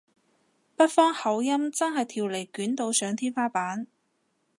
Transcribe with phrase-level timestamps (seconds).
[0.75, 3.85] 北方口音真係條脷捲到上天花板